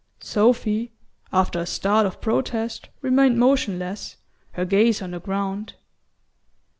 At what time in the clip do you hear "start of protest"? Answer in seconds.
1.67-2.89